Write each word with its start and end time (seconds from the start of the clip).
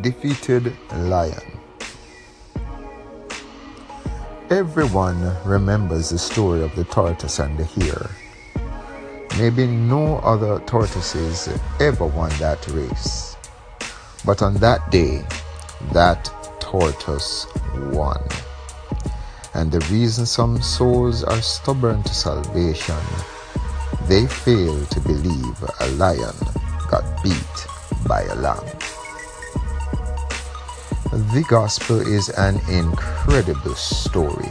defeated 0.00 0.72
lion. 0.94 1.60
Everyone 4.50 5.34
remembers 5.44 6.10
the 6.10 6.18
story 6.18 6.62
of 6.62 6.74
the 6.76 6.84
tortoise 6.84 7.38
and 7.38 7.58
the 7.58 7.64
hare. 7.64 8.10
Maybe 9.38 9.66
no 9.66 10.18
other 10.18 10.60
tortoises 10.60 11.48
ever 11.80 12.06
won 12.06 12.30
that 12.38 12.66
race. 12.68 13.36
But 14.24 14.42
on 14.42 14.54
that 14.54 14.90
day, 14.90 15.24
that 15.92 16.30
tortoise 16.60 17.46
won. 17.92 18.22
And 19.54 19.70
the 19.70 19.80
reason 19.90 20.24
some 20.24 20.62
souls 20.62 21.24
are 21.24 21.42
stubborn 21.42 22.02
to 22.04 22.14
salvation, 22.14 23.02
they 24.08 24.26
fail 24.26 24.84
to 24.86 25.00
believe 25.00 25.64
a 25.80 25.88
lion 25.92 26.34
got 26.90 27.22
beat 27.22 27.66
by 28.06 28.22
a 28.22 28.34
lamb. 28.36 28.83
The 31.14 31.44
gospel 31.46 32.00
is 32.00 32.28
an 32.30 32.60
incredible 32.68 33.76
story. 33.76 34.50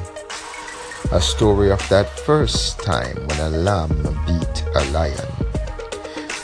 A 1.11 1.19
story 1.19 1.69
of 1.69 1.85
that 1.89 2.09
first 2.21 2.79
time 2.79 3.17
when 3.27 3.39
a 3.41 3.49
lamb 3.49 3.91
beat 4.25 4.63
a 4.73 4.85
lion. 4.91 5.27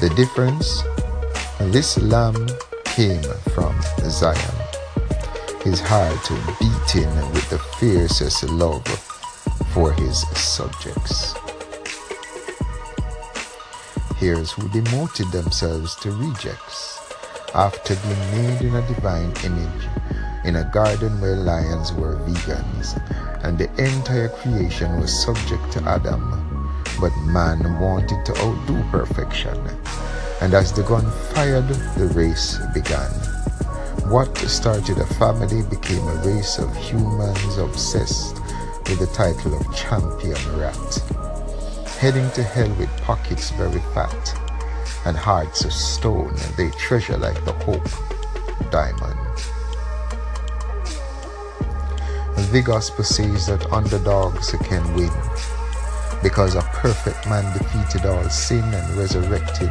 The 0.01 0.11
difference? 0.17 0.83
This 1.71 1.97
lamb 1.99 2.49
came 2.83 3.23
from 3.55 3.79
Zion. 4.09 4.55
His 5.63 5.79
heart 5.79 6.29
beating 6.59 7.15
with 7.31 7.49
the 7.49 7.59
fiercest 7.79 8.43
love 8.43 8.85
for 9.73 9.93
his 9.93 10.27
subjects. 10.37 11.33
Here's 14.17 14.51
who 14.51 14.67
demoted 14.67 15.31
themselves 15.31 15.95
to 16.01 16.11
rejects 16.11 16.98
after 17.53 17.95
being 17.95 18.31
made 18.31 18.61
in 18.61 18.75
a 18.75 18.87
divine 18.87 19.33
image 19.43 19.87
in 20.45 20.55
a 20.57 20.69
garden 20.73 21.19
where 21.19 21.35
lions 21.35 21.91
were 21.93 22.15
vegans 22.25 22.95
and 23.43 23.57
the 23.57 23.69
entire 23.77 24.29
creation 24.29 24.99
was 24.99 25.11
subject 25.11 25.71
to 25.71 25.83
Adam. 25.83 26.35
But 26.99 27.15
man 27.25 27.79
wanted 27.79 28.25
to 28.25 28.37
outdo 28.39 28.83
perfection. 28.91 29.57
And 30.41 30.53
as 30.53 30.71
the 30.73 30.83
gun 30.83 31.09
fired, 31.33 31.67
the 31.97 32.07
race 32.15 32.57
began. 32.73 33.11
What 34.11 34.37
started 34.37 34.97
a 34.97 35.05
family 35.05 35.61
became 35.63 36.05
a 36.07 36.15
race 36.25 36.57
of 36.57 36.75
humans 36.75 37.57
obsessed 37.57 38.35
with 38.87 38.99
the 38.99 39.09
title 39.13 39.55
of 39.55 39.75
champion 39.75 40.39
rat. 40.57 41.03
Heading 41.99 42.29
to 42.31 42.43
hell 42.43 42.73
with 42.75 42.89
pockets 43.01 43.51
very 43.51 43.81
fat 43.93 44.48
and 45.05 45.15
hearts 45.17 45.65
of 45.65 45.73
stone, 45.73 46.35
they 46.57 46.69
treasure 46.71 47.17
like 47.17 47.43
the 47.45 47.53
hope 47.53 47.87
diamond. 48.71 49.19
The 52.51 52.61
gospel 52.61 53.03
says 53.03 53.47
that 53.47 53.71
underdogs 53.71 54.51
can 54.63 54.95
win 54.95 55.11
because 56.23 56.55
a 56.55 56.61
perfect 56.61 57.27
man 57.27 57.55
defeated 57.57 58.05
all 58.05 58.27
sin 58.29 58.63
and 58.63 58.97
resurrected 58.97 59.69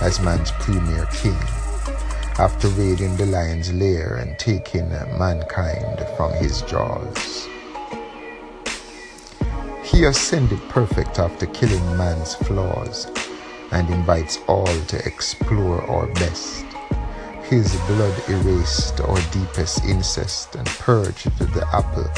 as 0.00 0.20
man's 0.20 0.50
premier 0.52 1.06
king 1.12 1.36
after 2.38 2.68
raiding 2.68 3.16
the 3.16 3.26
lion's 3.26 3.72
lair 3.72 4.16
and 4.16 4.38
taking 4.38 4.88
mankind 5.18 6.04
from 6.16 6.32
his 6.32 6.62
jaws. 6.62 7.46
He 9.84 10.04
ascended 10.04 10.60
perfect 10.68 11.18
after 11.18 11.46
killing 11.46 11.96
man's 11.96 12.34
flaws 12.34 13.06
and 13.72 13.88
invites 13.90 14.38
all 14.48 14.66
to 14.66 14.98
explore 15.06 15.82
our 15.90 16.06
best 16.14 16.64
his 17.44 17.76
blood 17.86 18.28
erased 18.28 19.00
our 19.02 19.20
deepest 19.30 19.84
incest 19.84 20.54
and 20.56 20.66
purged 20.66 21.26
the 21.38 21.66
apple 21.74 22.10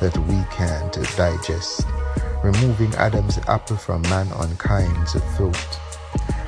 that 0.00 0.16
we 0.26 0.42
can't 0.50 0.92
digest, 1.16 1.86
removing 2.42 2.92
Adam's 2.96 3.38
apple 3.46 3.76
from 3.76 4.02
mankind's 4.02 5.12
throat. 5.36 5.80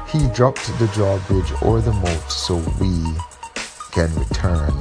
He 0.08 0.26
dropped 0.34 0.66
the 0.80 0.88
drawbridge 0.88 1.52
or 1.62 1.80
the 1.80 1.92
moat 1.92 2.30
so 2.30 2.56
we 2.80 3.04
can 3.92 4.12
return 4.16 4.72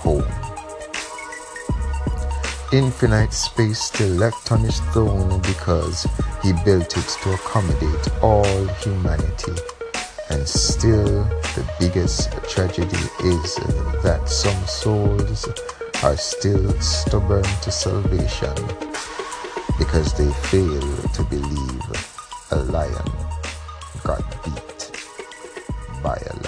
home. 0.00 0.31
Infinite 2.72 3.34
space 3.34 3.78
still 3.78 4.08
left 4.14 4.50
on 4.50 4.60
his 4.60 4.80
throne 4.94 5.42
because 5.42 6.06
he 6.42 6.54
built 6.64 6.96
it 6.96 7.06
to 7.22 7.34
accommodate 7.34 8.08
all 8.22 8.66
humanity. 8.80 9.52
And 10.30 10.48
still, 10.48 11.22
the 11.54 11.70
biggest 11.78 12.32
tragedy 12.48 12.96
is 13.24 13.56
that 14.02 14.22
some 14.24 14.66
souls 14.66 15.46
are 16.02 16.16
still 16.16 16.72
stubborn 16.80 17.44
to 17.44 17.70
salvation 17.70 18.54
because 19.76 20.14
they 20.14 20.32
fail 20.48 20.80
to 21.08 21.22
believe 21.24 21.82
a 22.52 22.56
lion 22.56 23.12
got 24.02 24.24
beat 24.44 24.92
by 26.02 26.16
a 26.16 26.41